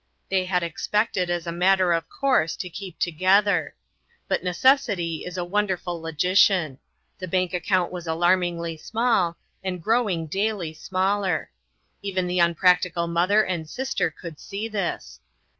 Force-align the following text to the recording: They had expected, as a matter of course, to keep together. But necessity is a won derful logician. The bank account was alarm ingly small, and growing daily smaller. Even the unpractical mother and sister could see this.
They 0.29 0.45
had 0.45 0.63
expected, 0.63 1.29
as 1.29 1.45
a 1.45 1.51
matter 1.51 1.93
of 1.93 2.09
course, 2.09 2.55
to 2.55 2.71
keep 2.71 2.97
together. 2.97 3.75
But 4.27 4.43
necessity 4.43 5.23
is 5.27 5.37
a 5.37 5.45
won 5.45 5.67
derful 5.67 6.01
logician. 6.01 6.79
The 7.19 7.27
bank 7.27 7.53
account 7.53 7.91
was 7.91 8.07
alarm 8.07 8.41
ingly 8.41 8.79
small, 8.79 9.37
and 9.63 9.79
growing 9.79 10.25
daily 10.25 10.73
smaller. 10.73 11.51
Even 12.01 12.25
the 12.25 12.39
unpractical 12.39 13.05
mother 13.05 13.43
and 13.43 13.69
sister 13.69 14.09
could 14.09 14.39
see 14.39 14.67
this. 14.67 15.19